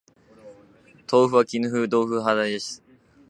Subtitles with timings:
[1.07, 2.81] 豆腐は絹豆腐派です